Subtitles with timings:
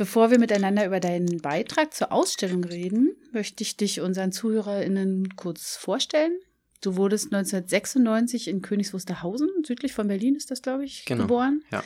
[0.00, 5.76] Bevor wir miteinander über deinen Beitrag zur Ausstellung reden, möchte ich dich unseren ZuhörerInnen kurz
[5.76, 6.32] vorstellen.
[6.80, 11.24] Du wurdest 1996 in Königs Wusterhausen, südlich von Berlin ist das, glaube ich, Genau.
[11.24, 11.62] geboren.
[11.70, 11.84] Ja.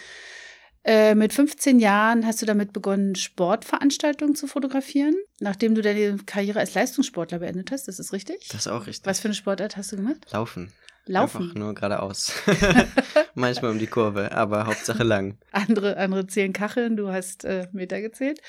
[0.84, 6.60] Äh, mit 15 Jahren hast du damit begonnen, Sportveranstaltungen zu fotografieren, nachdem du deine Karriere
[6.60, 7.88] als Leistungssportler beendet hast.
[7.88, 8.46] Das ist richtig?
[8.46, 9.06] Das ist auch richtig.
[9.06, 10.24] Was für eine Sportart hast du gemacht?
[10.30, 10.70] Laufen.
[11.06, 11.42] Laufen.
[11.42, 12.32] Einfach nur geradeaus.
[13.34, 15.36] Manchmal um die Kurve, aber Hauptsache lang.
[15.52, 18.40] Andere, andere zählen Kacheln, du hast äh, Meter gezählt.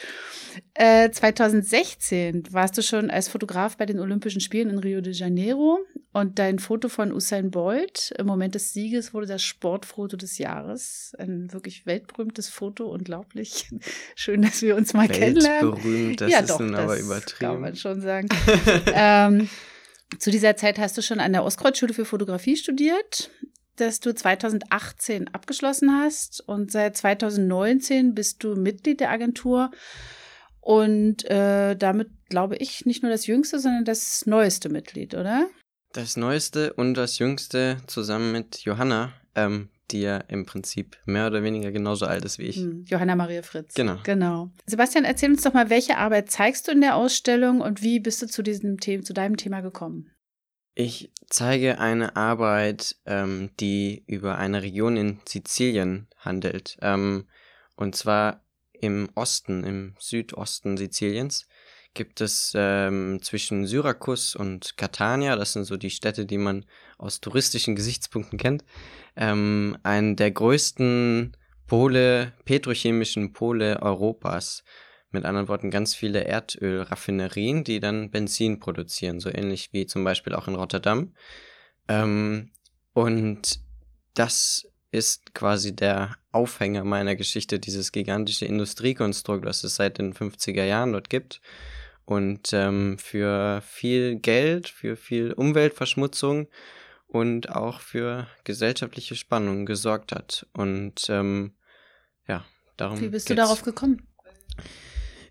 [0.74, 5.80] Äh, 2016 warst du schon als Fotograf bei den Olympischen Spielen in Rio de Janeiro
[6.14, 11.14] und dein Foto von Usain Bolt im Moment des Sieges wurde das Sportfoto des Jahres.
[11.18, 13.68] Ein wirklich weltberühmtes Foto, unglaublich.
[14.16, 15.74] Schön, dass wir uns mal kennenlernen.
[15.74, 17.62] Weltberühmt, das ja, ist doch, nun aber das kann übertrieben.
[17.62, 18.30] man schon sagen.
[18.94, 19.50] ähm,
[20.20, 23.30] zu dieser Zeit hast du schon an der Ostkreuzschule für Fotografie studiert,
[23.76, 29.72] das du 2018 abgeschlossen hast und seit 2019 bist du Mitglied der Agentur
[30.62, 35.48] und äh, damit glaube ich nicht nur das jüngste, sondern das neueste Mitglied, oder?
[35.94, 41.44] Das Neueste und das Jüngste zusammen mit Johanna, ähm, die ja im Prinzip mehr oder
[41.44, 42.58] weniger genauso alt ist wie ich.
[42.58, 43.74] Hm, Johanna Maria Fritz.
[43.74, 43.98] Genau.
[44.04, 44.52] Genau.
[44.66, 48.22] Sebastian, erzähl uns doch mal, welche Arbeit zeigst du in der Ausstellung und wie bist
[48.22, 50.12] du zu diesem Thema, zu deinem Thema gekommen?
[50.74, 56.78] Ich zeige eine Arbeit, ähm, die über eine Region in Sizilien handelt.
[56.82, 57.28] Ähm,
[57.78, 61.48] und zwar im Osten, im Südosten Siziliens
[61.96, 66.66] gibt es ähm, zwischen Syrakus und Catania, das sind so die Städte, die man
[66.98, 68.64] aus touristischen Gesichtspunkten kennt,
[69.16, 71.36] ähm, einen der größten
[71.66, 74.64] Pole, petrochemischen Pole Europas.
[75.10, 80.36] Mit anderen Worten, ganz viele Erdölraffinerien, die dann Benzin produzieren, so ähnlich wie zum Beispiel
[80.36, 81.14] auch in Rotterdam.
[81.88, 82.52] Ähm,
[82.94, 83.62] und
[84.14, 90.66] das ist quasi der Aufhänger meiner Geschichte, dieses gigantische Industriekonstrukt, das es seit den 50er
[90.66, 91.42] Jahren dort gibt
[92.06, 96.48] und ähm, für viel Geld, für viel Umweltverschmutzung
[97.08, 100.48] und auch für gesellschaftliche Spannung gesorgt hat.
[100.54, 101.54] Und ähm,
[102.28, 102.46] ja,
[102.78, 103.02] darum.
[103.02, 103.46] Wie bist du geht's.
[103.46, 104.08] darauf gekommen?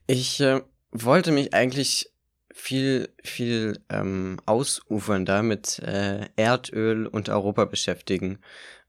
[0.06, 2.10] Ich äh, wollte mich eigentlich
[2.52, 8.38] viel, viel ähm, ausufernder mit äh, Erdöl und Europa beschäftigen.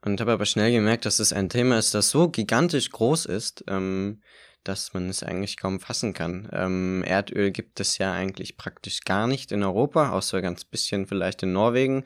[0.03, 3.63] Und habe aber schnell gemerkt, dass es ein Thema ist, das so gigantisch groß ist,
[3.67, 4.21] ähm,
[4.65, 6.49] dass man es eigentlich kaum fassen kann.
[6.51, 11.43] Ähm, Erdöl gibt es ja eigentlich praktisch gar nicht in Europa, außer ganz bisschen vielleicht
[11.43, 12.03] in Norwegen.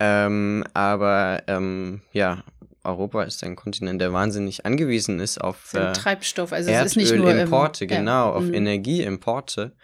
[0.00, 2.42] Ähm, aber ähm, ja,
[2.82, 7.14] Europa ist ein Kontinent, der wahnsinnig angewiesen ist auf äh, Treibstoff, also es ist nicht
[7.14, 8.54] nur ähm, ja, genau, auf mhm.
[8.54, 9.76] Energieimporte.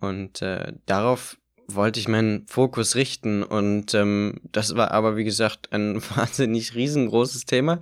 [0.00, 1.36] Und äh, darauf
[1.66, 3.42] wollte ich meinen Fokus richten.
[3.42, 7.80] Und ähm, das war aber, wie gesagt, ein wahnsinnig riesengroßes Thema,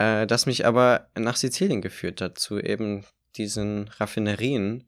[0.00, 3.04] äh, das mich aber nach Sizilien geführt hat, zu eben
[3.36, 4.84] diesen Raffinerien.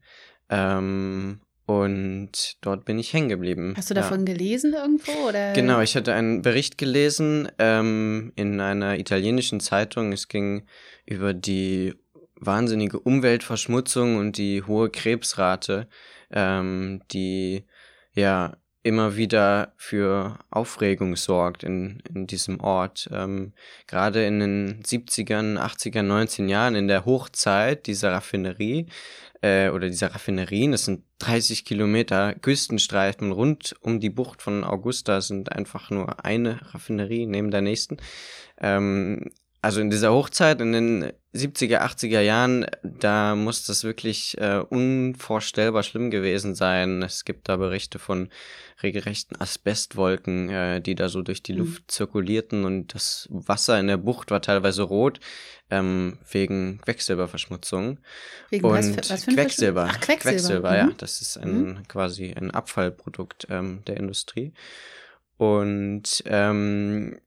[0.49, 3.73] Ähm, und dort bin ich hängen geblieben.
[3.77, 4.01] Hast du Ja.
[4.01, 5.53] davon gelesen irgendwo oder?
[5.53, 10.11] Genau, ich hatte einen Bericht gelesen ähm, in einer italienischen Zeitung.
[10.11, 10.65] Es ging
[11.05, 11.93] über die
[12.35, 15.87] wahnsinnige Umweltverschmutzung und die hohe Krebsrate,
[16.31, 17.63] ähm, die
[18.13, 23.09] ja immer wieder für Aufregung sorgt in, in diesem Ort.
[23.11, 23.53] Ähm,
[23.87, 28.87] gerade in den 70ern, 80ern, 19 Jahren, in der Hochzeit dieser Raffinerie
[29.41, 35.21] äh, oder dieser Raffinerien, das sind 30 Kilometer Küstenstreifen rund um die Bucht von Augusta
[35.21, 37.97] sind einfach nur eine Raffinerie neben der nächsten.
[38.59, 39.31] Ähm,
[39.63, 45.83] also in dieser Hochzeit, in den 70er, 80er Jahren, da muss das wirklich äh, unvorstellbar
[45.83, 47.01] schlimm gewesen sein.
[47.01, 48.27] Es gibt da Berichte von
[48.83, 51.59] regelrechten Asbestwolken, äh, die da so durch die mhm.
[51.59, 55.21] Luft zirkulierten und das Wasser in der Bucht war teilweise rot
[55.69, 57.99] ähm, wegen Quecksilberverschmutzung.
[58.49, 59.87] Wegen und was, was für Quecksilber.
[59.89, 60.31] Ach, Quecksilber.
[60.35, 60.75] Quecksilber, mhm.
[60.75, 60.91] ja.
[60.97, 61.87] Das ist ein mhm.
[61.87, 64.51] quasi ein Abfallprodukt ähm, der Industrie.
[65.37, 67.17] Und ähm,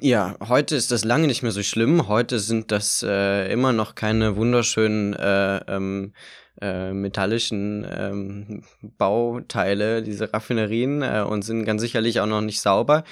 [0.00, 2.08] ja, heute ist das lange nicht mehr so schlimm.
[2.08, 6.12] Heute sind das äh, immer noch keine wunderschönen äh, ähm,
[6.60, 13.04] äh, metallischen ähm, Bauteile, diese Raffinerien, äh, und sind ganz sicherlich auch noch nicht sauber.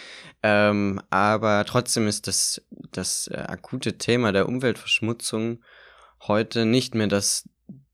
[0.42, 2.62] Ähm, aber trotzdem ist das,
[2.92, 5.58] das äh, akute Thema der Umweltverschmutzung
[6.26, 7.48] heute nicht mehr das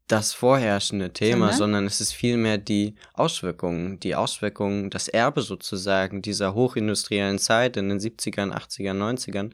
[0.09, 1.59] das vorherrschende Thema, sondern?
[1.59, 7.89] sondern es ist vielmehr die Auswirkungen, die Auswirkungen, das Erbe sozusagen dieser hochindustriellen Zeit in
[7.89, 9.53] den 70ern, 80ern, 90ern,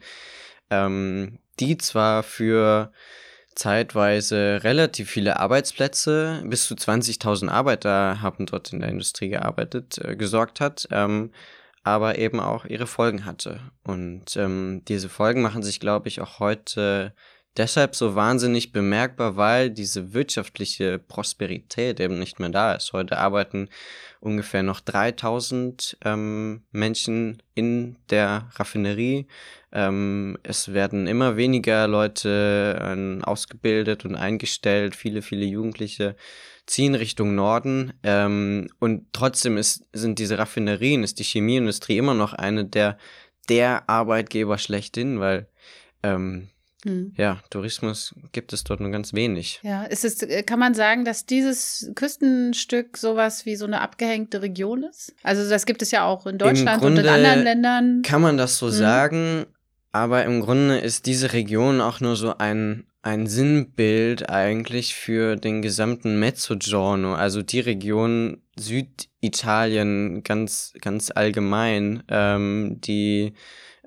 [0.69, 2.91] ähm, die zwar für
[3.55, 10.15] zeitweise relativ viele Arbeitsplätze, bis zu 20.000 Arbeiter haben dort in der Industrie gearbeitet, äh,
[10.15, 11.31] gesorgt hat, ähm,
[11.83, 13.59] aber eben auch ihre Folgen hatte.
[13.83, 17.13] Und ähm, diese Folgen machen sich, glaube ich, auch heute
[17.57, 22.93] deshalb so wahnsinnig bemerkbar, weil diese wirtschaftliche Prosperität eben nicht mehr da ist.
[22.93, 23.69] Heute arbeiten
[24.19, 29.27] ungefähr noch 3000 ähm, Menschen in der Raffinerie.
[29.71, 34.95] Ähm, es werden immer weniger Leute äh, ausgebildet und eingestellt.
[34.95, 36.15] Viele, viele Jugendliche
[36.65, 37.93] ziehen Richtung Norden.
[38.03, 42.97] Ähm, und trotzdem ist, sind diese Raffinerien, ist die Chemieindustrie immer noch eine der,
[43.49, 45.47] der Arbeitgeber schlechthin, weil
[46.03, 46.49] ähm,
[46.83, 47.13] hm.
[47.17, 49.59] Ja, Tourismus gibt es dort nur ganz wenig.
[49.63, 54.41] Ja, ist es, äh, kann man sagen, dass dieses Küstenstück sowas wie so eine abgehängte
[54.41, 55.15] Region ist?
[55.23, 58.01] Also das gibt es ja auch in Deutschland und in anderen Ländern.
[58.03, 58.73] Kann man das so hm.
[58.73, 59.45] sagen,
[59.91, 65.61] aber im Grunde ist diese Region auch nur so ein, ein Sinnbild eigentlich für den
[65.61, 73.33] gesamten Mezzogiorno, also die Region Süditalien ganz, ganz allgemein, ähm, die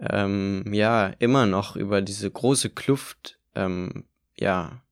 [0.00, 4.04] ähm, ja immer noch über diese große Kluft ähm,
[4.36, 4.82] ja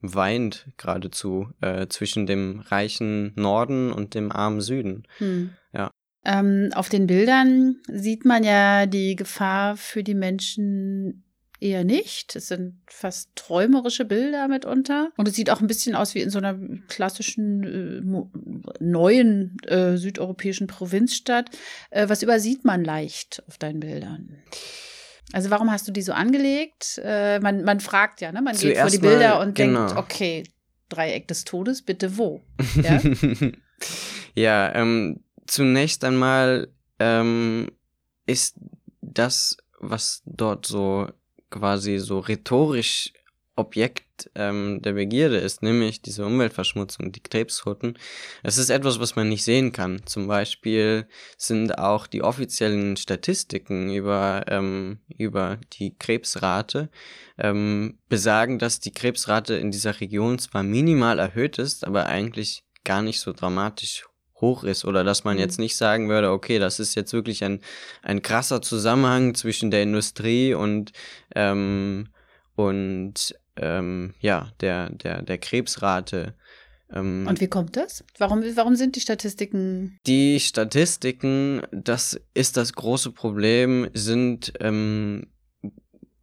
[0.00, 5.04] weint geradezu äh, zwischen dem reichen Norden und dem armen Süden.
[5.18, 5.50] Hm.
[5.72, 5.90] Ja.
[6.24, 11.24] Ähm, auf den Bildern sieht man ja die Gefahr für die Menschen
[11.60, 12.36] eher nicht.
[12.36, 15.10] Es sind fast träumerische Bilder mitunter.
[15.16, 16.58] Und es sieht auch ein bisschen aus wie in so einer
[16.88, 21.50] klassischen äh, neuen äh, südeuropäischen Provinzstadt.
[21.90, 24.38] Äh, was übersieht man leicht auf deinen Bildern?
[25.32, 27.00] Also warum hast du die so angelegt?
[27.04, 28.40] Äh, man, man fragt ja, ne?
[28.40, 29.86] Man Zuerst geht vor die Bilder mal, und genau.
[29.86, 30.44] denkt, okay,
[30.88, 32.42] Dreieck des Todes, bitte wo?
[32.82, 33.00] Ja,
[34.34, 36.68] ja ähm, zunächst einmal
[36.98, 37.70] ähm,
[38.26, 38.56] ist
[39.00, 41.08] das, was dort so
[41.50, 43.12] quasi so rhetorisch
[43.58, 47.98] Objekt ähm, der Begierde ist, nämlich diese Umweltverschmutzung, die Krebshutten.
[48.42, 50.00] Es ist etwas, was man nicht sehen kann.
[50.06, 56.88] Zum Beispiel sind auch die offiziellen Statistiken über, ähm, über die Krebsrate
[57.36, 63.02] ähm, besagen, dass die Krebsrate in dieser Region zwar minimal erhöht ist, aber eigentlich gar
[63.02, 64.07] nicht so dramatisch
[64.40, 65.64] hoch ist oder dass man jetzt mhm.
[65.64, 67.60] nicht sagen würde, okay, das ist jetzt wirklich ein,
[68.02, 70.92] ein krasser Zusammenhang zwischen der Industrie und,
[71.34, 72.08] ähm,
[72.54, 76.34] und ähm, ja, der, der, der Krebsrate.
[76.92, 78.04] Ähm, und wie kommt das?
[78.18, 79.98] Warum, warum sind die Statistiken?
[80.06, 85.26] Die Statistiken, das ist das große Problem, sind ähm,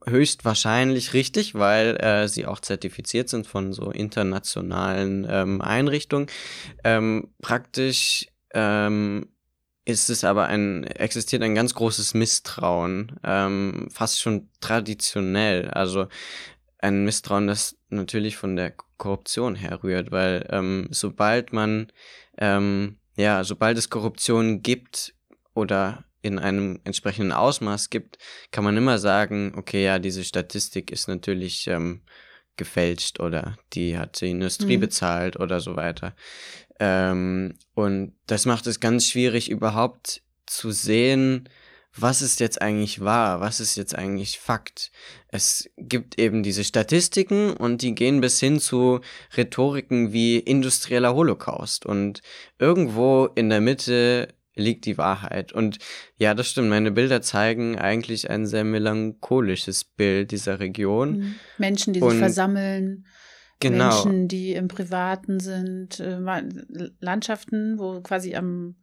[0.05, 6.27] höchstwahrscheinlich richtig, weil äh, sie auch zertifiziert sind von so internationalen ähm, Einrichtungen.
[6.83, 9.27] Ähm, praktisch ähm,
[9.85, 15.69] ist es aber ein, existiert ein ganz großes Misstrauen, ähm, fast schon traditionell.
[15.69, 16.07] Also
[16.79, 21.91] ein Misstrauen, das natürlich von der Korruption herrührt, weil ähm, sobald man,
[22.37, 25.13] ähm, ja, sobald es Korruption gibt
[25.53, 28.17] oder in einem entsprechenden Ausmaß gibt,
[28.51, 32.01] kann man immer sagen, okay, ja, diese Statistik ist natürlich ähm,
[32.57, 34.81] gefälscht oder die hat die Industrie mhm.
[34.81, 36.15] bezahlt oder so weiter.
[36.79, 41.47] Ähm, und das macht es ganz schwierig, überhaupt zu sehen,
[41.97, 44.91] was ist jetzt eigentlich wahr, was ist jetzt eigentlich Fakt.
[45.29, 48.99] Es gibt eben diese Statistiken und die gehen bis hin zu
[49.37, 51.85] Rhetoriken wie industrieller Holocaust.
[51.85, 52.21] Und
[52.59, 55.51] irgendwo in der Mitte liegt die Wahrheit.
[55.51, 55.77] Und
[56.17, 56.69] ja, das stimmt.
[56.69, 61.17] Meine Bilder zeigen eigentlich ein sehr melancholisches Bild dieser Region.
[61.17, 61.35] Mhm.
[61.57, 63.05] Menschen, die Und sich versammeln.
[63.59, 64.03] Genau.
[64.03, 66.19] Menschen, die im Privaten sind, äh,
[66.99, 68.75] Landschaften, wo quasi am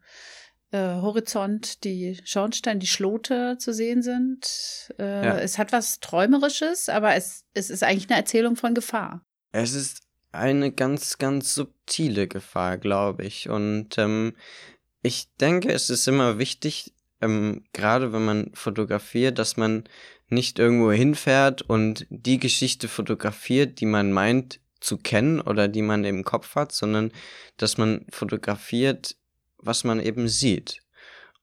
[0.71, 4.91] äh, Horizont die Schornstein, die Schlote zu sehen sind.
[4.99, 5.39] Äh, ja.
[5.39, 9.25] Es hat was Träumerisches, aber es, es ist eigentlich eine Erzählung von Gefahr.
[9.53, 10.01] Es ist
[10.33, 13.51] eine ganz, ganz subtile Gefahr, glaube ich.
[13.51, 14.35] Und ähm,
[15.03, 19.85] ich denke, es ist immer wichtig, ähm, gerade wenn man fotografiert, dass man
[20.29, 26.05] nicht irgendwo hinfährt und die Geschichte fotografiert, die man meint zu kennen oder die man
[26.05, 27.13] im Kopf hat, sondern
[27.57, 29.17] dass man fotografiert,
[29.59, 30.83] was man eben sieht.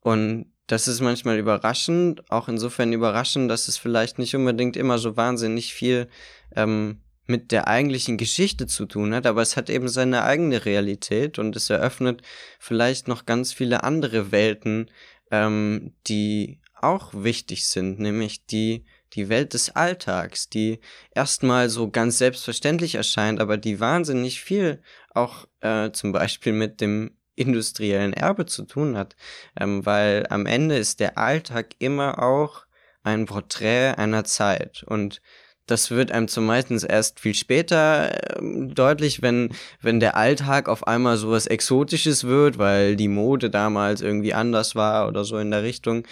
[0.02, 5.18] Und das ist manchmal überraschend, auch insofern überraschend, dass es vielleicht nicht unbedingt immer so
[5.18, 6.10] wahnsinnig viel
[6.56, 11.40] ähm, mit der eigentlichen Geschichte zu tun hat, aber es hat eben seine eigene Realität
[11.40, 12.22] und es eröffnet
[12.60, 14.90] vielleicht noch ganz viele andere Welten,
[15.32, 20.80] ähm, die auch wichtig sind, nämlich die die Welt des Alltags, die
[21.16, 24.82] erstmal so ganz selbstverständlich erscheint, aber die wahnsinnig viel
[25.14, 29.16] auch äh, zum Beispiel mit dem industriellen Erbe zu tun hat,
[29.60, 32.66] ähm, weil am Ende ist der Alltag immer auch
[33.02, 35.22] ein Porträt einer Zeit und
[35.70, 39.50] das wird einem zumeist erst viel später äh, deutlich, wenn,
[39.82, 44.76] wenn der Alltag auf einmal so was Exotisches wird, weil die Mode damals irgendwie anders
[44.76, 46.08] war oder so in der Richtung.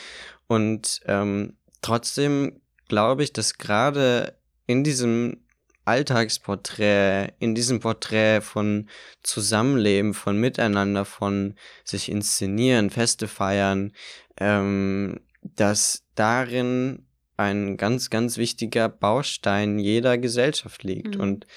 [0.48, 5.44] Und ähm, trotzdem glaube ich, dass gerade in diesem
[5.86, 8.90] Alltagsporträt, in diesem Porträt von
[9.24, 13.94] Zusammenleben, von Miteinander, von sich inszenieren, Feste feiern,
[14.38, 17.07] ähm, dass darin
[17.38, 21.16] ein ganz, ganz wichtiger Baustein jeder Gesellschaft liegt.
[21.16, 21.22] Mhm.
[21.22, 21.48] Und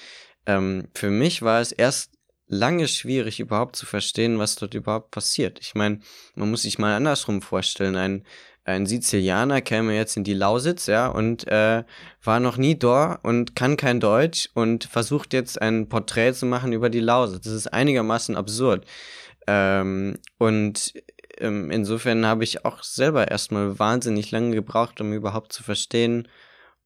[0.45, 2.11] ähm, für mich war es erst
[2.47, 5.59] lange schwierig, überhaupt zu verstehen, was dort überhaupt passiert.
[5.61, 5.99] Ich meine,
[6.35, 7.95] man muss sich mal andersrum vorstellen.
[7.95, 8.23] Ein,
[8.63, 11.83] ein Sizilianer käme jetzt in die Lausitz, ja, und äh,
[12.23, 16.73] war noch nie dort und kann kein Deutsch und versucht jetzt ein Porträt zu machen
[16.73, 17.45] über die Lausitz.
[17.45, 18.85] Das ist einigermaßen absurd.
[19.47, 20.93] Ähm, und
[21.41, 26.27] ähm, insofern habe ich auch selber erstmal wahnsinnig lange gebraucht, um überhaupt zu verstehen,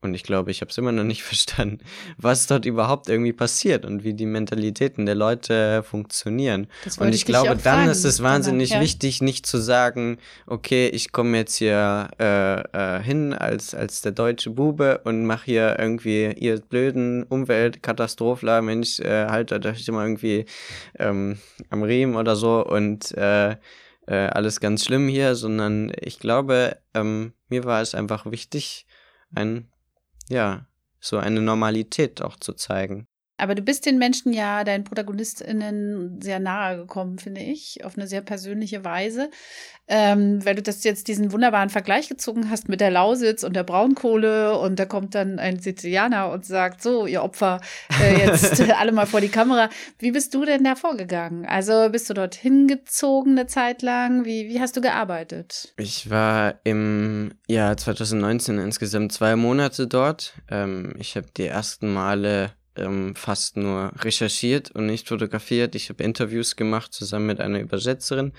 [0.05, 1.79] und ich glaube, ich habe es immer noch nicht verstanden,
[2.17, 6.67] was dort überhaupt irgendwie passiert und wie die Mentalitäten der Leute funktionieren.
[6.99, 8.81] Und ich, ich glaube, dann ist es wahnsinnig ja.
[8.81, 14.13] wichtig, nicht zu sagen, okay, ich komme jetzt hier äh, äh, hin als, als der
[14.13, 20.45] deutsche Bube und mache hier irgendwie ihr blöden Umweltkatastrophler, Mensch, äh, haltet euch immer irgendwie
[20.99, 23.55] ähm, am Riemen oder so und äh,
[24.07, 28.85] äh, alles ganz schlimm hier, sondern ich glaube, ähm, mir war es einfach wichtig,
[29.33, 29.71] ein,
[30.29, 30.67] ja,
[30.99, 33.07] so eine Normalität auch zu zeigen.
[33.37, 38.07] Aber du bist den Menschen ja, deinen ProtagonistInnen sehr nahe gekommen, finde ich, auf eine
[38.07, 39.29] sehr persönliche Weise.
[39.87, 43.63] Ähm, weil du das jetzt diesen wunderbaren Vergleich gezogen hast mit der Lausitz und der
[43.63, 47.61] Braunkohle und da kommt dann ein Sizilianer und sagt, so, ihr Opfer,
[48.01, 49.69] äh, jetzt alle mal vor die Kamera.
[49.99, 51.45] Wie bist du denn da vorgegangen?
[51.45, 54.25] Also bist du dort hingezogen eine Zeit lang?
[54.25, 55.73] Wie, wie hast du gearbeitet?
[55.77, 60.33] Ich war im Jahr 2019 insgesamt zwei Monate dort.
[60.49, 65.75] Ähm, ich habe die ersten Male ähm, fast nur recherchiert und nicht fotografiert.
[65.75, 68.33] Ich habe Interviews gemacht zusammen mit einer Übersetzerin,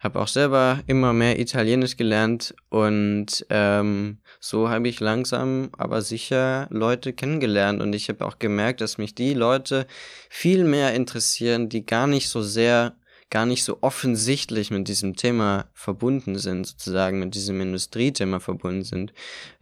[0.00, 6.68] habe auch selber immer mehr Italienisch gelernt und ähm, so habe ich langsam aber sicher
[6.70, 9.86] Leute kennengelernt und ich habe auch gemerkt, dass mich die Leute
[10.30, 12.94] viel mehr interessieren, die gar nicht so sehr
[13.30, 19.12] gar nicht so offensichtlich mit diesem Thema verbunden sind, sozusagen mit diesem Industriethema verbunden sind.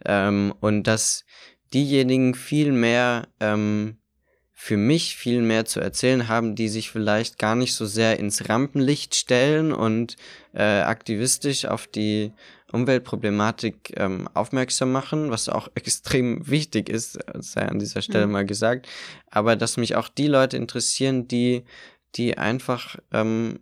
[0.05, 1.25] Ähm, und dass
[1.73, 3.97] diejenigen viel mehr ähm,
[4.59, 8.49] für mich viel mehr zu erzählen haben, die sich vielleicht gar nicht so sehr ins
[8.49, 10.17] Rampenlicht stellen und
[10.51, 12.33] äh, aktivistisch auf die
[12.71, 18.33] Umweltproblematik ähm, aufmerksam machen, was auch extrem wichtig ist, sei an dieser Stelle mhm.
[18.33, 18.87] mal gesagt,
[19.29, 21.63] aber dass mich auch die Leute interessieren, die,
[22.15, 23.59] die einfach, ähm,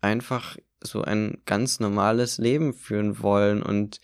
[0.00, 4.00] einfach so ein ganz normales Leben führen wollen und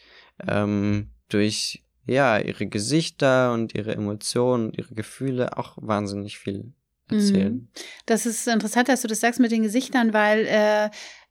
[0.46, 6.72] ähm, durch ja, ihre Gesichter und ihre Emotionen und ihre Gefühle auch wahnsinnig viel
[7.08, 7.52] erzählen.
[7.52, 7.68] Mhm.
[8.06, 10.90] Das ist interessant, dass du das sagst mit den Gesichtern, weil äh,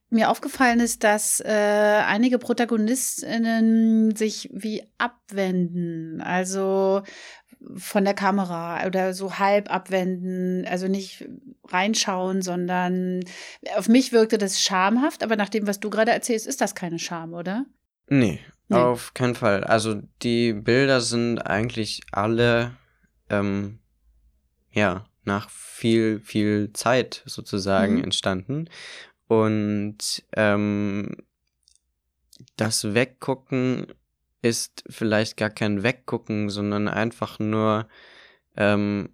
[0.10, 7.02] mir aufgefallen ist, dass äh, einige Protagonistinnen sich wie abwenden, also
[7.76, 11.28] von der Kamera oder so halb abwenden, also nicht
[11.68, 13.20] reinschauen, sondern
[13.76, 17.00] auf mich wirkte das schamhaft, aber nach dem, was du gerade erzählst, ist das keine
[17.00, 17.66] Scham, oder?
[18.08, 18.78] Nee, Nee.
[18.78, 19.64] Auf keinen Fall.
[19.64, 22.78] Also die Bilder sind eigentlich alle,
[23.30, 23.80] ähm,
[24.72, 28.04] ja, nach viel, viel Zeit sozusagen mhm.
[28.04, 28.70] entstanden.
[29.28, 31.16] Und ähm,
[32.58, 33.88] das Weggucken
[34.42, 37.88] ist vielleicht gar kein Weggucken, sondern einfach nur
[38.56, 39.10] ähm,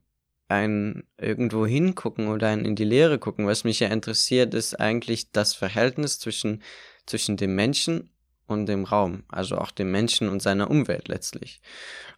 [0.48, 3.48] ein irgendwo hingucken oder ein in die Leere gucken.
[3.48, 6.62] Was mich ja interessiert, ist eigentlich das Verhältnis zwischen
[7.06, 8.12] zwischen dem Menschen
[8.48, 11.62] und dem Raum, also auch dem Menschen und seiner Umwelt letztlich.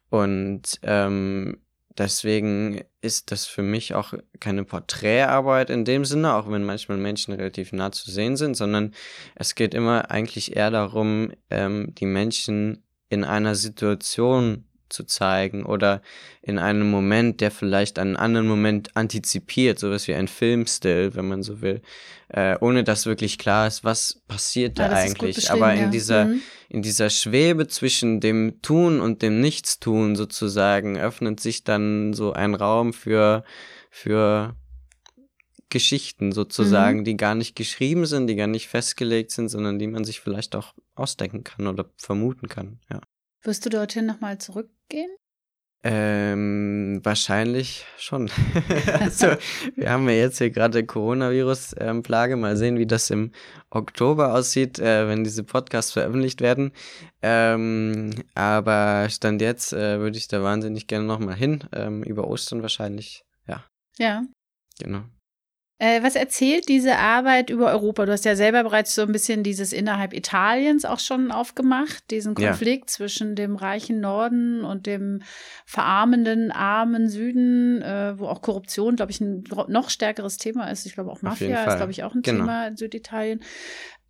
[0.09, 1.59] Und ähm,
[1.97, 7.33] deswegen ist das für mich auch keine Porträtarbeit in dem Sinne, auch wenn manchmal Menschen
[7.33, 8.93] relativ nah zu sehen sind, sondern
[9.35, 16.01] es geht immer eigentlich eher darum, ähm, die Menschen in einer Situation zu zeigen oder
[16.41, 21.43] in einem Moment, der vielleicht einen anderen Moment antizipiert, sowas wie ein Filmstill, wenn man
[21.43, 21.81] so will,
[22.29, 25.51] äh, ohne dass wirklich klar ist, was passiert da eigentlich.
[25.51, 25.87] Aber in ja.
[25.87, 26.41] dieser, mhm.
[26.69, 32.55] in dieser Schwebe zwischen dem Tun und dem Nichtstun sozusagen öffnet sich dann so ein
[32.55, 33.43] Raum für,
[33.89, 34.55] für
[35.69, 37.03] Geschichten sozusagen, mhm.
[37.03, 40.55] die gar nicht geschrieben sind, die gar nicht festgelegt sind, sondern die man sich vielleicht
[40.55, 43.01] auch ausdenken kann oder vermuten kann, ja.
[43.47, 45.09] Wirst du dorthin nochmal zurückgehen?
[45.81, 48.29] Ähm, wahrscheinlich schon.
[48.99, 49.27] also,
[49.73, 52.35] wir haben ja jetzt hier gerade Coronavirus-Plage.
[52.35, 53.31] Mal sehen, wie das im
[53.69, 56.73] Oktober aussieht, äh, wenn diese Podcasts veröffentlicht werden.
[57.21, 61.63] Ähm, aber Stand jetzt äh, würde ich da wahnsinnig gerne nochmal hin.
[61.71, 63.23] Ähm, über Ostern wahrscheinlich.
[63.47, 63.63] Ja.
[63.97, 64.23] Ja.
[64.77, 65.05] Genau.
[65.79, 68.07] Äh, was erzählt diese Arbeit über Europa?
[68.07, 72.33] Du hast ja selber bereits so ein bisschen dieses innerhalb Italiens auch schon aufgemacht, diesen
[72.33, 72.95] Konflikt ja.
[72.95, 75.21] zwischen dem reichen Norden und dem
[75.65, 80.87] verarmenden, armen Süden, äh, wo auch Korruption, glaube ich, ein noch stärkeres Thema ist.
[80.87, 82.39] Ich glaube auch Mafia ist, glaube ich, auch ein genau.
[82.39, 83.43] Thema in Süditalien.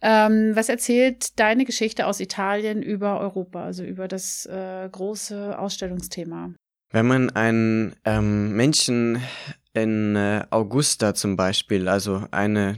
[0.02, 6.54] Ähm, was erzählt deine Geschichte aus Italien über Europa, also über das äh, große Ausstellungsthema?
[6.90, 9.22] Wenn man einen ähm, Menschen
[9.74, 12.78] in äh, Augusta zum Beispiel, also eine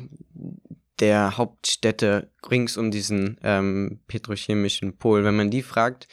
[0.99, 6.07] der Hauptstädte rings um diesen ähm, petrochemischen Pol, wenn man die fragt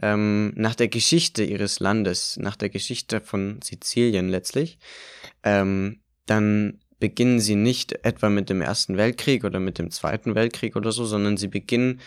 [0.00, 4.78] ähm, nach der Geschichte ihres Landes, nach der Geschichte von Sizilien letztlich,
[5.42, 10.76] ähm, dann beginnen sie nicht etwa mit dem Ersten Weltkrieg oder mit dem Zweiten Weltkrieg
[10.76, 12.00] oder so, sondern sie beginnen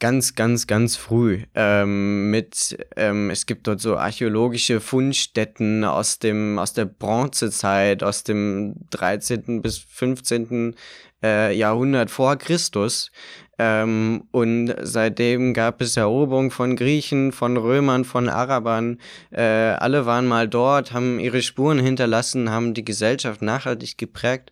[0.00, 6.58] ganz, ganz, ganz früh ähm, mit, ähm, es gibt dort so archäologische Fundstätten aus dem,
[6.58, 9.62] aus der Bronzezeit, aus dem 13.
[9.62, 10.74] bis 15.
[11.22, 13.10] Äh, Jahrhundert vor Christus.
[13.58, 18.98] Ähm, und seitdem gab es Eroberung von Griechen, von Römern, von Arabern.
[19.30, 24.50] Äh, alle waren mal dort, haben ihre Spuren hinterlassen, haben die Gesellschaft nachhaltig geprägt.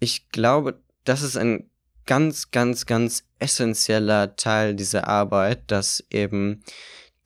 [0.00, 1.70] Ich glaube, das ist ein
[2.06, 6.62] ganz, ganz, ganz essentieller Teil dieser Arbeit, dass eben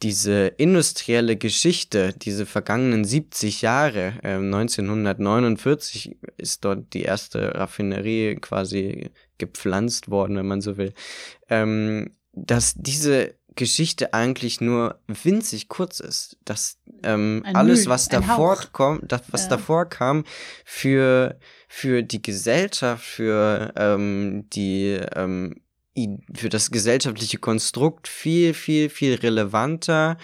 [0.03, 9.11] diese industrielle Geschichte, diese vergangenen 70 Jahre, äh, 1949 ist dort die erste Raffinerie quasi
[9.37, 10.95] gepflanzt worden, wenn man so will,
[11.51, 19.11] ähm, dass diese Geschichte eigentlich nur winzig kurz ist, dass ähm, alles, was davor kommt,
[19.13, 19.49] das, was ja.
[19.51, 20.25] davor kam,
[20.65, 21.39] für
[21.73, 25.63] für die Gesellschaft, für ähm, die ähm,
[26.35, 30.19] für das gesellschaftliche Konstrukt viel, viel, viel relevanter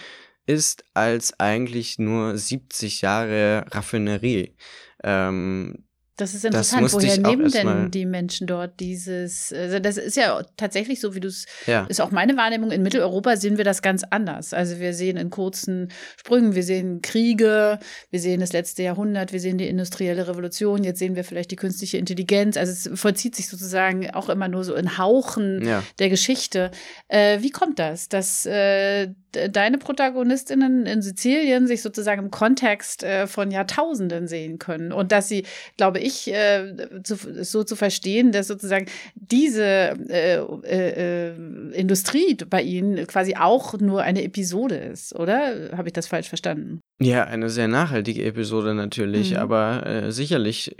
[0.45, 4.57] ist als eigentlich nur 70 Jahre Raffinerie.
[5.03, 5.86] Ähm,
[6.17, 6.83] das ist interessant.
[6.83, 9.53] Das Woher nehmen denn die Menschen dort dieses?
[9.53, 11.45] Also das ist ja tatsächlich so, wie du es.
[11.67, 11.85] Ja.
[11.85, 12.71] Ist auch meine Wahrnehmung.
[12.71, 14.53] In Mitteleuropa sehen wir das ganz anders.
[14.53, 17.77] Also wir sehen in kurzen Sprüngen, wir sehen Kriege,
[18.09, 20.83] wir sehen das letzte Jahrhundert, wir sehen die industrielle Revolution.
[20.83, 22.57] Jetzt sehen wir vielleicht die künstliche Intelligenz.
[22.57, 25.83] Also es vollzieht sich sozusagen auch immer nur so in Hauchen ja.
[25.99, 26.71] der Geschichte.
[27.09, 29.09] Äh, wie kommt das, dass äh,
[29.51, 35.27] deine Protagonistinnen in Sizilien sich sozusagen im Kontext äh, von Jahrtausenden sehen können und dass
[35.27, 35.45] sie,
[35.77, 39.63] glaube ich, äh, zu, so zu verstehen, dass sozusagen diese
[40.09, 45.71] äh, äh, äh, Industrie bei ihnen quasi auch nur eine Episode ist, oder?
[45.75, 46.79] Habe ich das falsch verstanden?
[46.99, 49.37] Ja, eine sehr nachhaltige Episode natürlich, mhm.
[49.37, 50.75] aber äh, sicherlich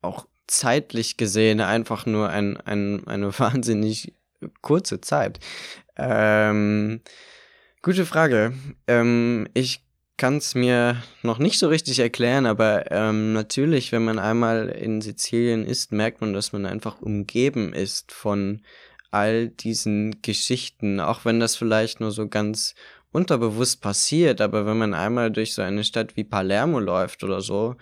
[0.00, 4.12] auch zeitlich gesehen einfach nur ein, ein, eine wahnsinnig
[4.60, 5.38] kurze Zeit.
[5.96, 7.00] Ähm,
[7.84, 8.52] Gute Frage.
[8.86, 9.80] Ähm, ich
[10.16, 15.00] kann es mir noch nicht so richtig erklären, aber ähm, natürlich, wenn man einmal in
[15.00, 18.62] Sizilien ist, merkt man, dass man einfach umgeben ist von
[19.10, 22.74] all diesen Geschichten, auch wenn das vielleicht nur so ganz
[23.12, 27.76] unterbewusst passiert, aber wenn man einmal durch so eine Stadt wie Palermo läuft oder so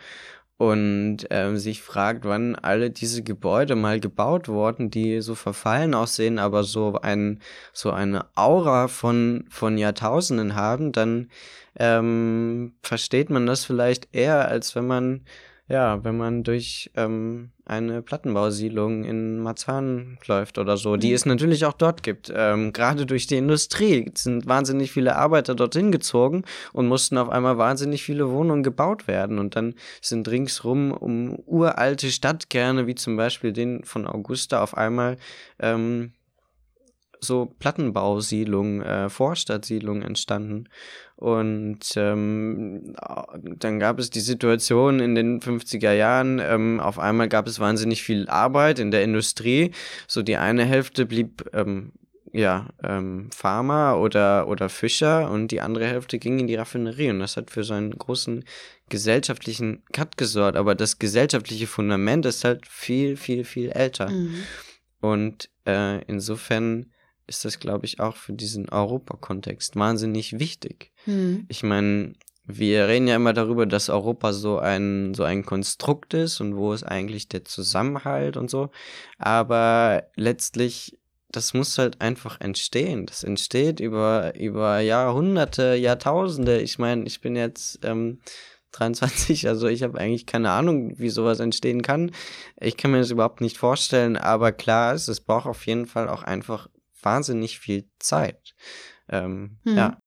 [0.61, 6.38] und ähm, sich fragt, wann alle diese Gebäude mal gebaut wurden, die so verfallen aussehen,
[6.38, 7.40] aber so ein
[7.73, 11.31] so eine Aura von von Jahrtausenden haben, dann
[11.77, 15.23] ähm, versteht man das vielleicht eher, als wenn man
[15.70, 21.14] ja, wenn man durch ähm, eine Plattenbausiedlung in Marzahn läuft oder so, die mhm.
[21.14, 22.33] es natürlich auch dort gibt.
[22.35, 27.56] Ähm, Gerade durch die Industrie sind wahnsinnig viele Arbeiter dorthin gezogen und mussten auf einmal
[27.56, 29.38] wahnsinnig viele Wohnungen gebaut werden.
[29.38, 35.18] Und dann sind ringsrum um uralte Stadtkerne, wie zum Beispiel den von Augusta, auf einmal
[35.61, 36.14] ähm,
[37.20, 40.68] so Plattenbausiedlungen, äh, Vorstadtsiedlungen entstanden.
[41.16, 42.94] Und ähm,
[43.59, 48.02] dann gab es die Situation in den 50er Jahren, ähm, auf einmal gab es wahnsinnig
[48.02, 49.72] viel Arbeit in der Industrie.
[50.06, 51.92] So die eine Hälfte blieb ähm,
[52.33, 57.18] ja, ähm, Farmer oder, oder Fischer und die andere Hälfte ging in die Raffinerie und
[57.18, 58.44] das hat für so einen großen
[58.88, 64.11] gesellschaftlichen Cut gesorgt, aber das gesellschaftliche Fundament ist halt viel, viel, viel älter.
[64.11, 64.42] Mhm.
[65.00, 66.92] Und äh, insofern
[67.31, 70.93] ist das, glaube ich, auch für diesen Europakontext wahnsinnig wichtig.
[71.07, 71.47] Mhm.
[71.49, 72.12] Ich meine,
[72.45, 76.73] wir reden ja immer darüber, dass Europa so ein, so ein Konstrukt ist und wo
[76.73, 78.71] ist eigentlich der Zusammenhalt und so.
[79.19, 80.99] Aber letztlich
[81.33, 83.07] das muss halt einfach entstehen.
[83.07, 86.61] Das entsteht über, über Jahrhunderte, Jahrtausende.
[86.61, 88.21] Ich meine, ich bin jetzt ähm,
[88.73, 92.12] 23, also ich habe eigentlich keine Ahnung, wie sowas entstehen kann.
[92.61, 96.09] Ich kann mir das überhaupt nicht vorstellen, aber klar ist, es braucht auf jeden Fall
[96.09, 96.69] auch einfach
[97.03, 98.55] wahnsinnig viel Zeit.
[99.09, 99.77] Ähm, hm.
[99.77, 99.99] Ja.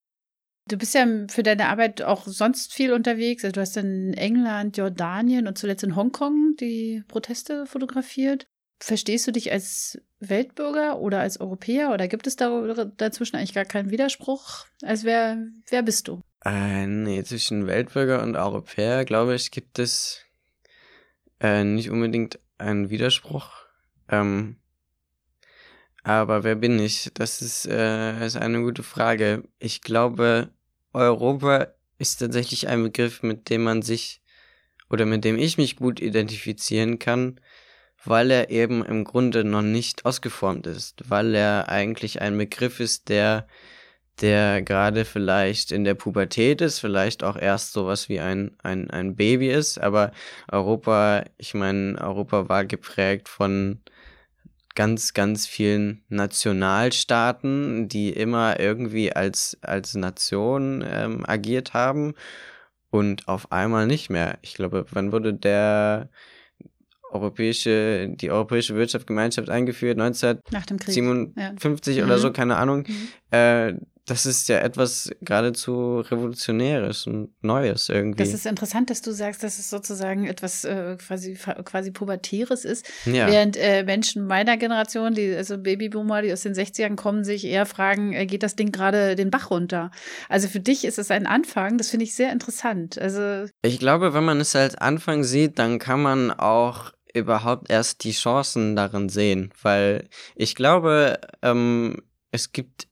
[0.69, 3.43] Du bist ja für deine Arbeit auch sonst viel unterwegs.
[3.43, 8.47] Also du hast in England, Jordanien und zuletzt in Hongkong die Proteste fotografiert.
[8.79, 13.65] Verstehst du dich als Weltbürger oder als Europäer oder gibt es da dazwischen eigentlich gar
[13.65, 14.65] keinen Widerspruch?
[14.81, 15.37] Als wer,
[15.69, 16.21] wer bist du?
[16.45, 20.25] Äh, nee, zwischen Weltbürger und Europäer, glaube ich, gibt es
[21.39, 23.51] äh, nicht unbedingt einen Widerspruch.
[24.09, 24.57] Ähm,
[26.03, 27.11] aber wer bin ich?
[27.13, 29.43] Das ist, äh, ist eine gute Frage.
[29.59, 30.49] Ich glaube,
[30.93, 34.21] Europa ist tatsächlich ein Begriff, mit dem man sich
[34.89, 37.39] oder mit dem ich mich gut identifizieren kann
[38.05, 43.09] weil er eben im Grunde noch nicht ausgeformt ist, weil er eigentlich ein Begriff ist,
[43.09, 43.47] der
[44.21, 49.15] der gerade vielleicht in der Pubertät ist, vielleicht auch erst sowas wie ein, ein, ein
[49.15, 50.11] Baby ist, aber
[50.51, 53.81] Europa, ich meine, Europa war geprägt von
[54.75, 62.13] ganz, ganz vielen Nationalstaaten, die immer irgendwie als, als Nation ähm, agiert haben
[62.89, 64.37] und auf einmal nicht mehr.
[64.41, 66.09] Ich glaube, wann wurde der
[67.11, 72.05] europäische, die Europäische Wirtschaftsgemeinschaft eingeführt, 1957 ja.
[72.05, 72.33] oder so, mhm.
[72.33, 72.85] keine Ahnung.
[72.87, 73.07] Mhm.
[73.31, 73.73] Äh,
[74.05, 78.21] das ist ja etwas geradezu Revolutionäres und Neues irgendwie.
[78.21, 82.85] Das ist interessant, dass du sagst, dass es sozusagen etwas äh, quasi, quasi Pubertäres ist.
[83.05, 83.27] Ja.
[83.27, 87.65] Während äh, Menschen meiner Generation, die, also Babyboomer, die aus den 60ern kommen, sich eher
[87.65, 89.89] fragen, äh, geht das Ding gerade den Bach runter?
[90.27, 92.97] Also für dich ist es ein Anfang, das finde ich sehr interessant.
[92.97, 98.03] Also ich glaube, wenn man es als Anfang sieht, dann kann man auch überhaupt erst
[98.03, 102.87] die Chancen darin sehen, weil ich glaube, ähm, es gibt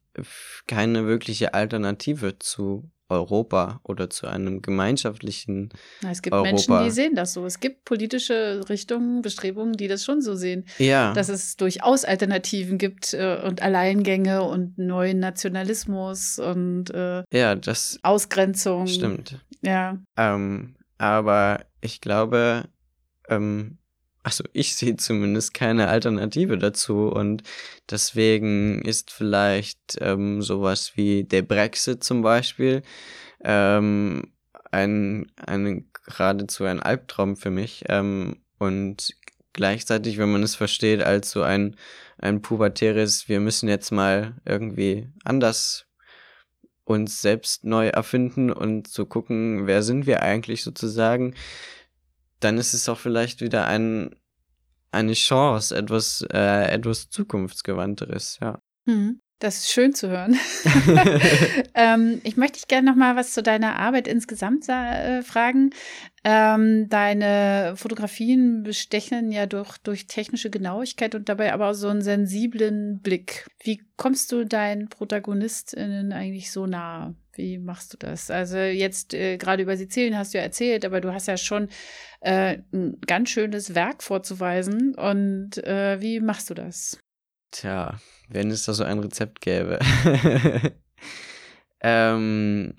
[0.67, 5.69] keine wirkliche Alternative zu Europa oder zu einem gemeinschaftlichen
[6.01, 6.49] Na, Es gibt Europa.
[6.49, 7.45] Menschen, die sehen das so.
[7.45, 10.65] Es gibt politische Richtungen, Bestrebungen, die das schon so sehen.
[10.77, 11.13] Ja.
[11.13, 17.99] Dass es durchaus Alternativen gibt äh, und Alleingänge und neuen Nationalismus und äh, ja, das
[18.01, 18.87] Ausgrenzung.
[18.87, 19.39] Stimmt.
[19.61, 19.97] Ja.
[20.17, 22.63] Ähm, aber ich glaube,
[23.27, 23.77] ähm,
[24.23, 27.43] also ich sehe zumindest keine Alternative dazu und
[27.89, 32.83] deswegen ist vielleicht ähm, sowas wie der Brexit zum Beispiel
[33.43, 34.33] ähm,
[34.71, 39.15] ein, ein geradezu ein Albtraum für mich ähm, und
[39.53, 41.75] gleichzeitig, wenn man es versteht, als so ein,
[42.17, 45.87] ein pubertäres, wir müssen jetzt mal irgendwie anders
[46.83, 51.35] uns selbst neu erfinden und zu gucken, wer sind wir eigentlich sozusagen,
[52.41, 54.15] dann ist es auch vielleicht wieder ein,
[54.91, 58.59] eine Chance, etwas, äh, etwas Zukunftsgewandteres, ja.
[58.85, 60.37] Hm, das ist schön zu hören.
[61.75, 65.71] ähm, ich möchte dich gerne noch mal was zu deiner Arbeit insgesamt äh, fragen.
[66.23, 72.01] Ähm, deine Fotografien bestechen ja durch, durch technische Genauigkeit und dabei aber auch so einen
[72.01, 73.47] sensiblen Blick.
[73.63, 77.15] Wie kommst du deinen ProtagonistInnen eigentlich so nah?
[77.33, 78.29] Wie machst du das?
[78.29, 81.69] Also jetzt äh, gerade über Sizilien hast du ja erzählt, aber du hast ja schon
[82.19, 84.95] äh, ein ganz schönes Werk vorzuweisen.
[84.95, 86.97] Und äh, wie machst du das?
[87.51, 89.79] Tja, wenn es da so ein Rezept gäbe.
[91.81, 92.73] ähm,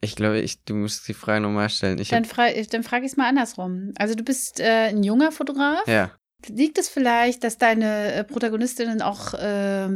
[0.00, 1.98] ich glaube, ich, du musst die Frage nochmal stellen.
[1.98, 3.92] Ich dann, fra dann frage ich es mal andersrum.
[3.96, 5.86] Also du bist äh, ein junger Fotograf.
[5.86, 6.10] Ja.
[6.48, 9.88] Liegt es vielleicht, dass deine äh, Protagonistinnen auch äh,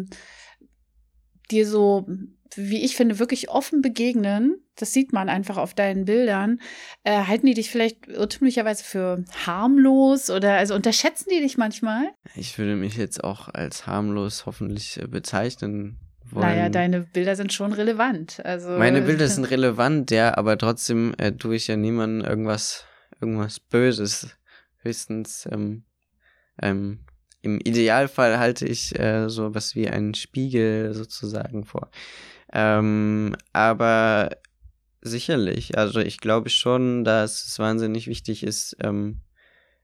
[1.50, 2.06] dir so
[2.54, 6.60] wie ich finde, wirklich offen begegnen, das sieht man einfach auf deinen Bildern,
[7.04, 12.10] äh, halten die dich vielleicht irrtümlicherweise für harmlos oder also unterschätzen die dich manchmal?
[12.34, 15.98] Ich würde mich jetzt auch als harmlos hoffentlich äh, bezeichnen
[16.30, 16.46] wollen.
[16.46, 18.44] Naja, deine Bilder sind schon relevant.
[18.44, 22.84] Also, Meine Bilder sind relevant, ja, aber trotzdem äh, tue ich ja niemandem irgendwas,
[23.20, 24.36] irgendwas Böses.
[24.82, 25.84] Höchstens ähm,
[26.62, 27.00] ähm,
[27.42, 31.90] im Idealfall halte ich äh, so was wie einen Spiegel sozusagen vor.
[32.52, 34.30] Ähm, aber
[35.00, 39.22] sicherlich, also ich glaube schon, dass es wahnsinnig wichtig ist, ähm,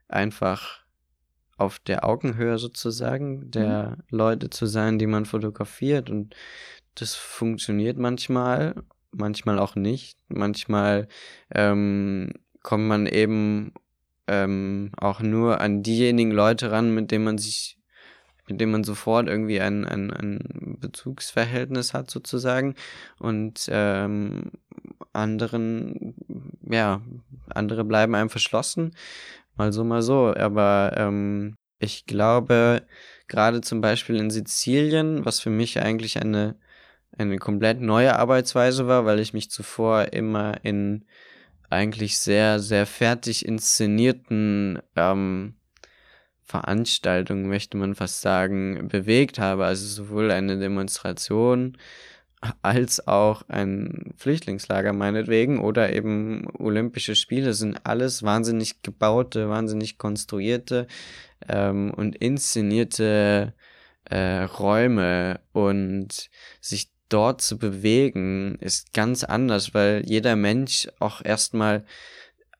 [0.09, 0.83] einfach
[1.57, 4.17] auf der Augenhöhe sozusagen der mhm.
[4.17, 6.11] Leute zu sein, die man fotografiert.
[6.11, 6.35] Und
[6.95, 8.75] das funktioniert manchmal,
[9.13, 10.19] manchmal auch nicht.
[10.29, 11.09] Manchmal
[11.55, 13.73] ähm, kommt man eben
[14.27, 17.79] ähm, auch nur an diejenigen Leute ran, mit denen man sich,
[18.49, 22.75] mit denen man sofort irgendwie ein, ein, ein Bezugsverhältnis hat sozusagen
[23.19, 24.51] und ähm,
[25.13, 26.15] anderen,
[26.69, 27.01] ja,
[27.49, 28.95] andere bleiben einem verschlossen,
[29.57, 32.83] mal so, mal so, aber ähm, ich glaube,
[33.29, 36.57] gerade zum Beispiel in Sizilien, was für mich eigentlich eine,
[37.17, 41.05] eine komplett neue Arbeitsweise war, weil ich mich zuvor immer in
[41.71, 45.55] eigentlich sehr, sehr fertig inszenierten ähm,
[46.45, 49.65] Veranstaltungen, möchte man fast sagen, bewegt habe.
[49.65, 51.77] Also sowohl eine Demonstration
[52.61, 60.89] als auch ein Flüchtlingslager meinetwegen oder eben Olympische Spiele sind alles wahnsinnig gebaute, wahnsinnig konstruierte
[61.49, 63.55] ähm, und inszenierte
[64.05, 71.85] äh, Räume und sich dort zu bewegen, ist ganz anders, weil jeder Mensch auch erstmal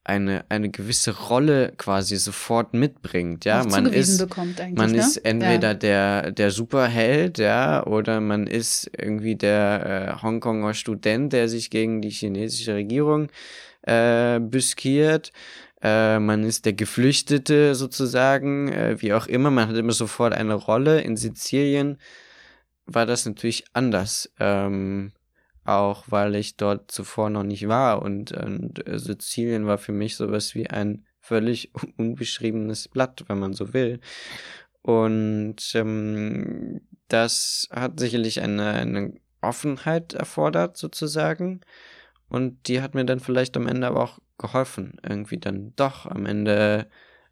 [0.05, 3.61] eine, eine gewisse Rolle quasi sofort mitbringt, ja.
[3.61, 4.97] Auch man ist, bekommt eigentlich, man ne?
[4.97, 5.73] ist entweder ja.
[5.73, 12.01] der, der Superheld, ja, oder man ist irgendwie der äh, Hongkonger Student, der sich gegen
[12.01, 13.29] die chinesische Regierung
[13.83, 15.31] äh, büskiert.
[15.81, 19.51] Äh, man ist der Geflüchtete sozusagen, äh, wie auch immer.
[19.51, 21.01] Man hat immer sofort eine Rolle.
[21.01, 21.97] In Sizilien
[22.85, 24.31] war das natürlich anders.
[24.39, 25.13] Ähm,
[25.65, 30.15] auch weil ich dort zuvor noch nicht war und, und äh, Sizilien war für mich
[30.15, 33.99] sowas wie ein völlig unbeschriebenes Blatt, wenn man so will.
[34.81, 41.61] Und ähm, das hat sicherlich eine, eine Offenheit erfordert, sozusagen.
[42.27, 46.25] Und die hat mir dann vielleicht am Ende aber auch geholfen, irgendwie dann doch am
[46.25, 46.87] Ende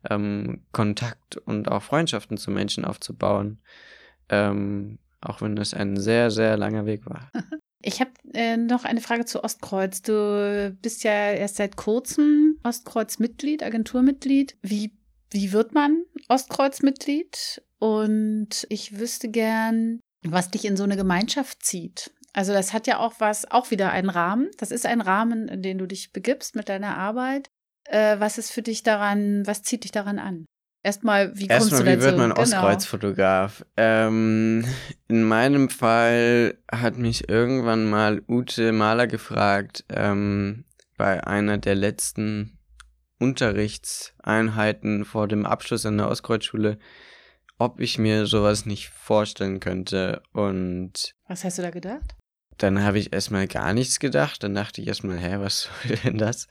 [0.09, 3.59] ähm, Kontakt und auch Freundschaften zu Menschen aufzubauen.
[4.29, 7.31] Ähm, auch wenn das ein sehr, sehr langer Weg war.
[7.83, 10.01] Ich habe äh, noch eine Frage zu Ostkreuz.
[10.01, 14.57] Du bist ja erst seit kurzem Ostkreuz-Mitglied, Agenturmitglied.
[14.61, 14.91] Wie,
[15.29, 17.61] wie wird man Ostkreuz-Mitglied?
[17.79, 22.11] Und ich wüsste gern, was dich in so eine Gemeinschaft zieht.
[22.33, 24.49] Also das hat ja auch was, auch wieder einen Rahmen.
[24.57, 27.49] Das ist ein Rahmen, in den du dich begibst mit deiner Arbeit.
[27.85, 30.45] Äh, was ist für dich daran, was zieht dich daran an?
[30.83, 31.99] Erstmal, wie kommst Erstmal, du dazu?
[31.99, 32.41] wie wird man genau.
[32.41, 33.65] Ostkreuzfotograf?
[33.77, 34.65] Ähm,
[35.07, 40.65] in meinem Fall hat mich irgendwann mal Ute Mahler gefragt, ähm,
[40.97, 42.57] bei einer der letzten
[43.19, 46.79] Unterrichtseinheiten vor dem Abschluss an der Ostkreuzschule,
[47.59, 50.23] ob ich mir sowas nicht vorstellen könnte.
[50.33, 52.15] Und was hast du da gedacht?
[52.57, 54.43] Dann habe ich erstmal gar nichts gedacht.
[54.43, 56.47] Dann dachte ich erstmal, hä, was soll denn das?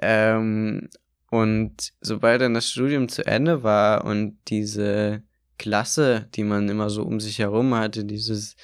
[0.00, 0.90] Ähm,
[1.32, 5.22] und sobald dann das Studium zu Ende war und diese
[5.56, 8.54] Klasse, die man immer so um sich herum hatte, dieses,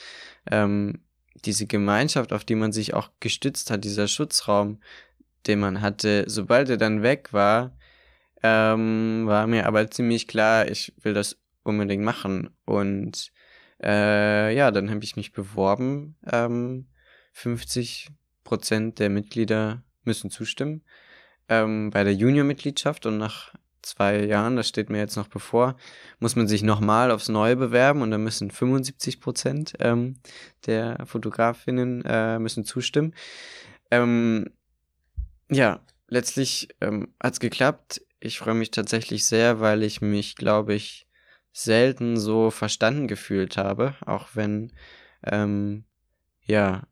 [0.50, 1.02] ähm,
[1.46, 4.82] diese Gemeinschaft, auf die man sich auch gestützt hat, dieser Schutzraum,
[5.46, 7.74] den man hatte, sobald er dann weg war,
[8.42, 12.50] ähm, war mir aber ziemlich klar, ich will das unbedingt machen.
[12.66, 13.32] Und
[13.82, 16.18] äh, ja, dann habe ich mich beworben.
[16.30, 16.88] Ähm,
[17.32, 18.10] 50
[18.44, 20.84] Prozent der Mitglieder müssen zustimmen
[21.48, 25.76] ähm, bei der Junior-Mitgliedschaft und nach zwei Jahren, das steht mir jetzt noch bevor,
[26.18, 30.16] muss man sich nochmal aufs Neue bewerben und da müssen 75 Prozent ähm,
[30.66, 33.14] der Fotografinnen äh, müssen zustimmen.
[33.90, 34.50] Ähm,
[35.50, 38.02] ja, letztlich ähm, hat es geklappt.
[38.20, 41.06] Ich freue mich tatsächlich sehr, weil ich mich, glaube ich,
[41.52, 44.72] selten so verstanden gefühlt habe, auch wenn
[45.24, 45.84] ähm,
[46.44, 46.82] ja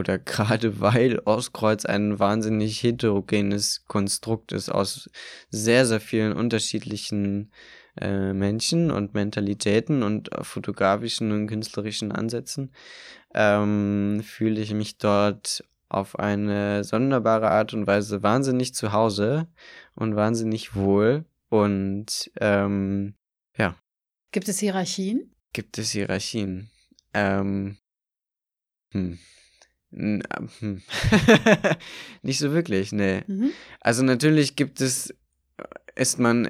[0.00, 5.08] oder gerade weil Ostkreuz ein wahnsinnig heterogenes Konstrukt ist aus
[5.50, 7.52] sehr, sehr vielen unterschiedlichen
[8.00, 12.72] äh, Menschen und Mentalitäten und fotografischen und künstlerischen Ansätzen,
[13.34, 19.48] ähm, fühle ich mich dort auf eine sonderbare Art und Weise wahnsinnig zu Hause
[19.94, 23.14] und wahnsinnig wohl und ähm,
[23.56, 23.76] ja.
[24.30, 25.34] Gibt es Hierarchien?
[25.52, 26.70] Gibt es Hierarchien?
[27.12, 27.76] Ähm,
[28.92, 29.18] hm.
[29.92, 30.22] Hm.
[32.22, 33.22] Nicht so wirklich, nee.
[33.26, 33.50] Mhm.
[33.80, 35.14] Also natürlich gibt es,
[35.94, 36.48] ist man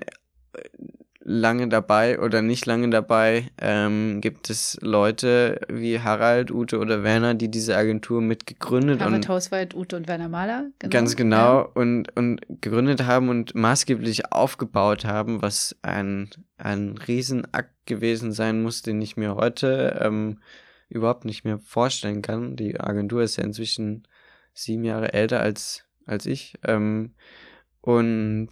[1.23, 7.35] lange dabei oder nicht lange dabei, ähm, gibt es Leute wie Harald, Ute oder Werner,
[7.35, 10.71] die diese Agentur mitgegründet Harald und Hauswald, Ute und Werner Mahler.
[10.79, 10.91] Genau.
[10.91, 11.69] Ganz genau ja.
[11.75, 18.83] und, und gegründet haben und maßgeblich aufgebaut haben, was ein, ein Riesenakt gewesen sein muss,
[18.83, 20.39] den ich mir heute ähm,
[20.91, 22.57] überhaupt nicht mehr vorstellen kann.
[22.57, 24.07] Die Agentur ist ja inzwischen
[24.53, 26.59] sieben Jahre älter als, als ich.
[26.65, 27.15] Ähm,
[27.81, 28.51] und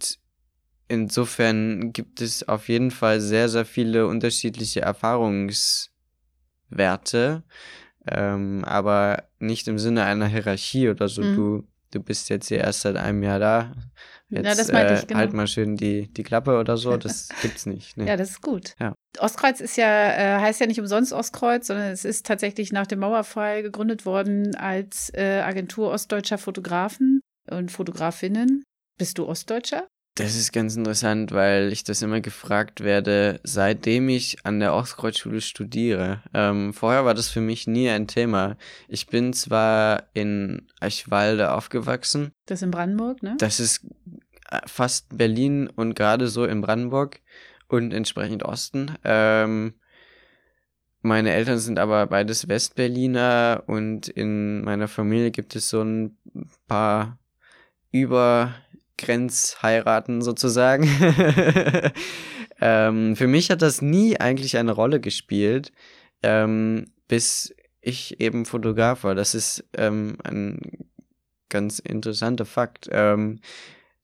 [0.87, 7.43] insofern gibt es auf jeden Fall sehr, sehr viele unterschiedliche Erfahrungswerte,
[8.07, 11.21] ähm, aber nicht im Sinne einer Hierarchie oder so.
[11.21, 11.35] Mhm.
[11.35, 13.73] Du, du bist jetzt hier erst seit einem Jahr da.
[14.29, 15.19] Jetzt ja, das meinte ich, äh, genau.
[15.19, 17.97] halt mal schön die, die Klappe oder so, das gibt's nicht.
[17.97, 18.07] Nee.
[18.07, 18.75] Ja, das ist gut.
[18.79, 18.93] Ja.
[19.19, 22.99] Ostkreuz ist ja, äh, heißt ja nicht umsonst Ostkreuz, sondern es ist tatsächlich nach dem
[22.99, 28.63] Mauerfall gegründet worden als äh, Agentur ostdeutscher Fotografen und Fotografinnen.
[28.97, 29.87] Bist du Ostdeutscher?
[30.19, 35.39] Das ist ganz interessant, weil ich das immer gefragt werde, seitdem ich an der Ostkreuzschule
[35.39, 36.21] studiere.
[36.33, 38.57] Ähm, vorher war das für mich nie ein Thema.
[38.89, 42.33] Ich bin zwar in Eichwalde aufgewachsen.
[42.47, 43.35] Das ist in Brandenburg, ne?
[43.39, 43.85] Das ist
[44.49, 47.21] äh, fast Berlin und gerade so in Brandenburg
[47.69, 48.97] und entsprechend Osten.
[49.05, 49.75] Ähm,
[51.01, 56.17] meine Eltern sind aber beides Westberliner und in meiner Familie gibt es so ein
[56.67, 57.17] paar
[57.91, 58.53] über
[58.99, 60.87] Grenzheiraten sozusagen.
[62.61, 65.71] ähm, für mich hat das nie eigentlich eine Rolle gespielt,
[66.21, 69.15] ähm, bis ich eben Fotograf war.
[69.15, 70.59] Das ist ähm, ein
[71.47, 72.89] ganz interessanter Fakt.
[72.91, 73.39] Ähm,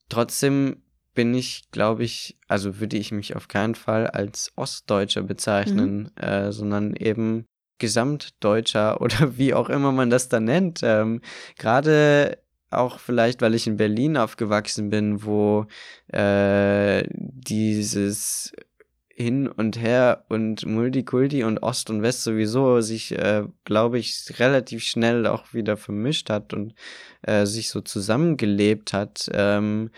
[0.10, 0.78] trotzdem
[1.14, 6.24] bin ich, glaube ich, also würde ich mich auf keinen Fall als Ostdeutscher bezeichnen, mhm.
[6.24, 7.46] äh, sondern eben
[7.80, 10.80] Gesamtdeutscher oder wie auch immer man das dann nennt.
[10.84, 11.22] Ähm,
[11.58, 12.38] Gerade
[12.78, 15.66] auch vielleicht, weil ich in Berlin aufgewachsen bin, wo
[16.08, 18.54] äh, dieses
[19.16, 24.84] hin und her und Multikulti und Ost und West sowieso sich, äh, glaube ich, relativ
[24.84, 26.76] schnell auch wieder vermischt hat und
[27.22, 29.90] äh, sich so zusammengelebt hat, ähm,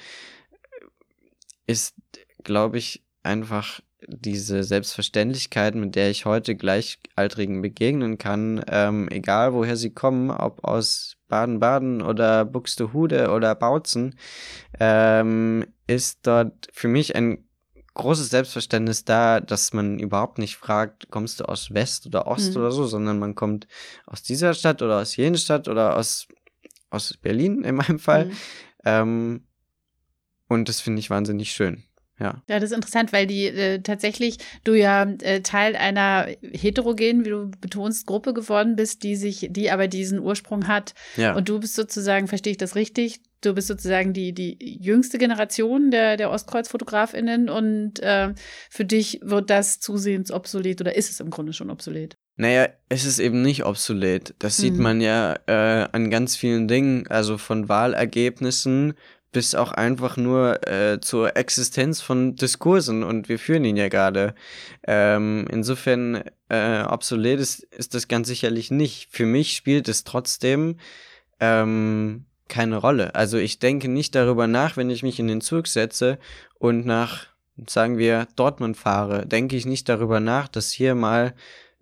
[1.65, 1.95] ist,
[2.43, 9.75] glaube ich, einfach diese Selbstverständlichkeit, mit der ich heute Gleichaltrigen begegnen kann, ähm, egal woher
[9.75, 14.15] sie kommen, ob aus Baden-Baden oder Buxtehude oder Bautzen,
[14.79, 17.47] ähm, ist dort für mich ein
[17.95, 22.57] großes Selbstverständnis da, dass man überhaupt nicht fragt, kommst du aus West oder Ost mhm.
[22.57, 23.67] oder so, sondern man kommt
[24.05, 26.27] aus dieser Stadt oder aus jener Stadt oder aus,
[26.91, 28.25] aus Berlin in meinem Fall.
[28.25, 28.37] Mhm.
[28.85, 29.47] Ähm,
[30.47, 31.83] und das finde ich wahnsinnig schön.
[32.19, 32.41] Ja.
[32.49, 37.29] ja, das ist interessant, weil die äh, tatsächlich du ja äh, Teil einer heterogenen, wie
[37.29, 40.93] du betonst, Gruppe geworden bist, die sich, die aber diesen Ursprung hat.
[41.15, 41.35] Ja.
[41.35, 43.21] Und du bist sozusagen, verstehe ich das richtig?
[43.41, 48.33] Du bist sozusagen die, die jüngste Generation der, der Ostkreuz-FotografInnen und äh,
[48.69, 52.17] für dich wird das zusehends obsolet oder ist es im Grunde schon obsolet?
[52.35, 54.35] Naja, es ist eben nicht obsolet.
[54.37, 54.83] Das sieht mhm.
[54.83, 58.93] man ja äh, an ganz vielen Dingen, also von Wahlergebnissen
[59.31, 64.33] bis auch einfach nur äh, zur Existenz von Diskursen und wir führen ihn ja gerade.
[64.87, 69.09] Ähm, insofern äh, obsolet ist, ist das ganz sicherlich nicht.
[69.11, 70.77] Für mich spielt es trotzdem
[71.39, 73.15] ähm, keine Rolle.
[73.15, 76.19] Also ich denke nicht darüber nach, wenn ich mich in den Zug setze
[76.57, 77.27] und nach,
[77.67, 81.33] sagen wir, Dortmund fahre, denke ich nicht darüber nach, dass hier mal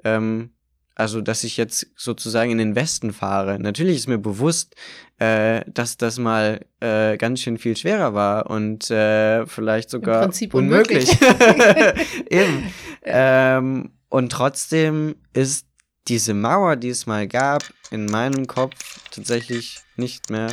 [0.03, 0.49] ähm,
[0.95, 3.59] also dass ich jetzt sozusagen in den Westen fahre.
[3.59, 4.75] Natürlich ist mir bewusst,
[5.17, 10.29] äh, dass das mal äh, ganz schön viel schwerer war und äh, vielleicht sogar Im
[10.29, 11.09] Prinzip unmöglich.
[11.21, 12.25] unmöglich.
[12.29, 12.73] Eben.
[13.07, 15.67] Ähm, und trotzdem ist
[16.07, 18.73] diese Mauer, die es mal gab, in meinem Kopf
[19.11, 20.51] tatsächlich nicht mehr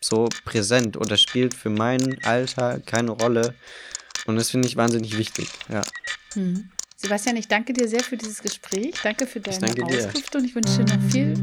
[0.00, 3.54] so präsent oder spielt für mein Alter keine Rolle.
[4.24, 5.82] Und das finde ich wahnsinnig wichtig, ja.
[6.32, 6.70] Hm.
[7.02, 8.94] Sebastian, ich danke dir sehr für dieses Gespräch.
[9.02, 11.34] Danke für deine Auskunft und ich wünsche dir noch viel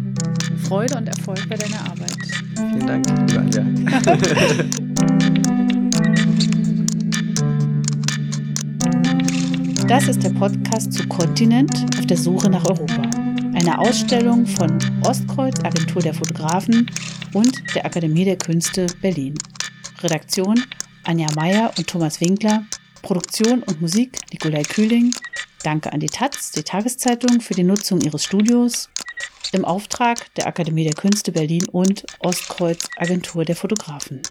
[0.65, 2.15] Freude und Erfolg bei deiner Arbeit.
[2.55, 3.65] Vielen Dank, liebe Anja.
[9.89, 13.01] Das ist der Podcast zu Kontinent auf der Suche nach Europa.
[13.55, 16.89] Eine Ausstellung von Ostkreuz, Agentur der Fotografen
[17.33, 19.33] und der Akademie der Künste Berlin.
[20.03, 20.63] Redaktion
[21.05, 22.63] Anja Meyer und Thomas Winkler.
[23.01, 25.13] Produktion und Musik Nikolai Kühling.
[25.63, 28.89] Danke an die Taz, die Tageszeitung, für die Nutzung ihres Studios
[29.51, 34.21] im Auftrag der Akademie der Künste Berlin und Ostkreuz Agentur der Fotografen.